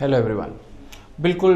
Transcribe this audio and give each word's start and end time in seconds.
Hello 0.00 0.16
everyone 0.16 0.50
बिल्कुल 1.22 1.54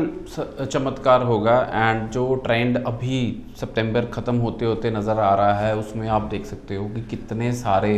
चमत्कार 0.62 1.22
होगा 1.22 1.56
एंड 1.72 2.08
जो 2.10 2.34
ट्रेंड 2.34 2.76
अभी 2.78 3.18
सितंबर 3.60 4.04
ख़त्म 4.04 4.36
होते 4.36 4.64
होते 4.64 4.90
नज़र 4.90 5.18
आ 5.18 5.34
रहा 5.34 5.58
है, 5.58 5.74
उसमें 5.76 6.08
आप 6.08 6.22
देख 6.30 6.46
सकते 6.46 6.76
हो 6.76 6.86
कि 6.88 7.00
कितने 7.10 7.52
सारे 7.52 7.92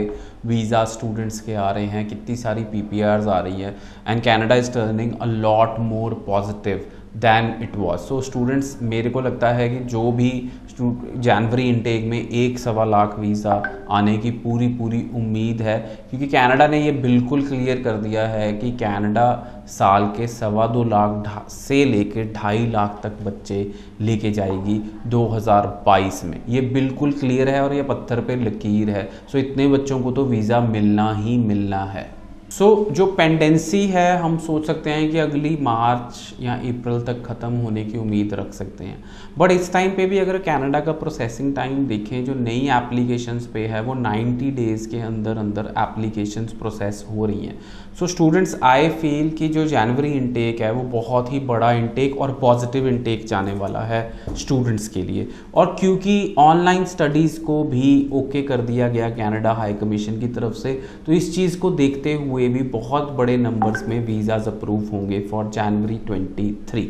वीज़ा 0.46 0.84
स्टूडेंट्स 0.84 1.40
के 1.40 1.54
आ 1.54 1.70
रहे 1.70 1.86
हैं, 1.86 2.06
कितनी 2.08 2.36
सारी 2.36 2.64
पी 2.72 3.00
आ 3.02 3.38
रही 3.38 3.60
है 3.60 3.74
and 4.08 4.22
Canada 4.22 4.54
is 4.54 4.72
turning 4.72 5.12
a 5.12 5.26
lot 5.26 5.78
more 5.80 6.14
positive 6.26 6.84
than 7.16 7.52
it 7.62 7.76
was 7.76 8.00
so 8.00 8.20
students 8.20 8.76
मेरे 8.82 9.10
को 9.10 9.20
लगता 9.20 9.48
है 9.48 9.68
कि 9.68 9.78
जो 9.84 10.10
भी 10.12 10.30
जनवरी 10.70 11.68
इनटेक 11.68 12.04
में 12.04 12.18
एक 12.18 12.58
सवा 12.58 12.84
लाख 12.84 13.18
वीज़ा 13.18 13.62
आने 13.90 14.16
की 14.18 14.30
पूरी 14.30 14.68
पूरी 14.68 15.02
उम्मीद 15.14 15.60
है, 15.62 15.78
क्योंकि 16.10 16.26
कनाडा 16.26 16.66
ने 16.66 16.80
ये 16.84 16.92
बिल्कुल 16.92 17.42
क्लियर 17.48 17.82
कर 17.82 17.96
दिया 17.98 18.26
है 18.28 18.52
कि 18.52 18.70
कनाडा 18.72 19.26
साल 19.68 20.06
के 20.16 20.26
सवा 20.28 20.66
दो 20.66 20.84
लाख 20.84 21.50
से 21.50 21.84
लेके 21.84 22.24
ढाई 22.32 22.66
लाख 22.66 23.00
तक 23.02 23.22
बच्चे 23.24 23.60
लेके 24.00 24.30
जाएगी 24.30 24.80
2022 25.10 26.24
में। 26.24 26.40
ये 26.48 26.60
बिल्कुल 26.72 27.12
क्लियर 27.12 27.48
है 27.48 27.62
और 27.62 27.74
ये 27.74 27.82
पत्थर 27.82 28.20
पे 28.20 28.36
लकीर 28.36 28.90
है। 28.90 29.08
सो 29.32 29.38
इतने 29.38 29.68
बच्चों 29.68 30.00
को 30.00 30.12
तो 30.12 30.24
वीज़ा 30.24 30.60
मिलना 30.62 31.12
ही 31.14 31.36
मिलना 31.38 31.84
है। 31.84 32.10
सो 32.58 32.66
so, 32.66 32.92
जो 32.92 33.06
पेंडेंसी 33.06 33.86
है 33.86 34.16
हम 34.18 34.36
सोच 34.38 34.66
सकते 34.66 34.90
हैं 34.90 35.10
कि 35.10 35.18
अगली 35.18 35.56
मार्च 35.60 36.14
या 36.40 36.54
अप्रैल 36.54 37.00
तक 37.00 37.22
ख़त्म 37.26 37.52
होने 37.52 37.84
की 37.84 37.98
उम्मीद 37.98 38.34
रख 38.34 38.52
सकते 38.52 38.84
हैं। 38.84 39.04
बट 39.38 39.50
इस 39.50 39.72
टाइम 39.72 39.90
पे 39.90 40.06
भी 40.06 40.18
अगर 40.18 40.38
कनाडा 40.38 40.80
का 40.80 40.92
प्रोसेसिंग 40.92 41.54
टाइम 41.56 41.86
देखें 41.86 42.24
जो 42.24 42.34
नई 42.34 42.68
एप्लीकेशंस 42.70 43.46
पे 43.46 43.66
है 43.66 43.80
वो 43.82 43.94
90 43.94 44.50
डेज़ 44.50 44.88
के 44.90 45.00
अंदर 45.00 45.36
अंदर 45.36 45.72
एप्लीकेशंस 45.78 46.52
प्रोसेस 46.52 47.04
हो 47.10 47.26
रही 47.26 47.46
हैं। 47.46 47.58
सो 47.98 48.06
स्टूडेंट्स 48.06 48.56
आई 48.62 48.88
फील 48.88 49.30
कि 49.30 49.48
जो 49.48 49.66
जनवरी 49.66 50.12
इनटेक 50.12 50.60
है 50.60 50.72
वो 50.72 50.82
बहुत 50.82 51.32
ही 51.32 51.40
बड़ा 51.40 51.72
इनटेक 51.72 52.20
और 52.20 52.32
पॉजिटिव 52.40 52.88
इनटेक 52.88 53.26
जाने 53.26 53.52
वाला 53.52 53.80
है 53.80 54.02
स्टूडेंट्स 54.38 54.88
के 54.88 55.02
लिए। 55.02 55.28
और 55.54 55.76
क्योंकि 55.80 56.34
ऑनलाइन 56.38 56.84
स्टडीज़ 56.84 57.40
को 57.40 57.62
भी 57.64 58.10
ओके 58.12 58.28
okay 58.28 58.48
कर 58.48 58.60
दिया 58.60 58.88
गया 58.88 59.10
कनाडा 59.10 59.52
हाई 59.52 59.74
कमीशन 59.74 60.20
की 60.20 60.28
तरफ़ 60.28 60.54
से 60.54 60.80
तो 61.06 61.12
इस 61.12 61.34
चीज़ 61.34 61.58
को 61.58 61.70
देखते 61.70 62.14
हुए 62.42 62.48
भी 62.48 62.62
बहुत 62.70 63.10
बड़े 63.12 63.36
नंबर्स 63.36 63.88
में 63.88 64.06
वीज़ाज़ 64.06 64.48
अप्रूव 64.48 64.88
होंगे 64.92 65.20
फॉर 65.30 65.50
जनवरी 65.50 66.00
23 66.10 66.84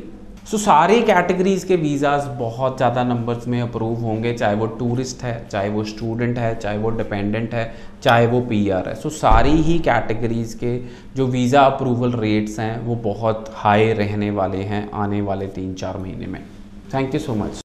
सो 0.50 0.56
so, 0.56 0.62
सारी 0.64 1.02
कैटेगरीज 1.02 1.64
के 1.64 1.76
वीज़ाज़ 1.76 2.28
बहुत 2.28 2.76
ज़्यादा 2.76 3.04
नंबर्स 3.04 3.46
में 3.48 3.60
अप्रूव 3.60 4.00
होंगे 4.00 4.32
चाहे 4.32 4.56
वो 4.56 4.66
टूरिस्ट 4.66 5.22
है 5.22 5.48
चाहे 5.50 5.68
वो 5.68 5.84
स्टूडेंट 5.84 6.38
है 6.38 6.54
चाहे 6.54 6.78
वो 6.78 6.90
डिपेंडेंट 6.90 7.54
है 7.54 7.72
चाहे 8.02 8.26
वो 8.26 8.40
पीआर 8.40 8.88
है. 8.88 8.94
सो 8.94 9.08
so, 9.08 9.14
सारी 9.14 9.50
ही 9.50 9.78
कैटेगरीज 9.78 10.54
के 10.54 10.78
जो 11.16 11.26
वीज़ा 11.26 11.60
अप्रूवल 11.60 12.12
रेट्स 12.12 12.58
हैं 12.60 12.78
वो 12.80 12.94
बहुत 12.94 13.50
हाई 13.54 13.92
रहने 13.92 14.30
वाले 14.30 14.62
हैं 14.62 14.90
आने 14.92 15.20
वाले 15.20 15.46
तीन 15.46 15.74
चार 15.74 15.98
महीने 15.98 16.26
में. 16.26 16.40
Thank 16.94 17.14
you 17.14 17.20
so 17.20 17.34
much 17.34 17.61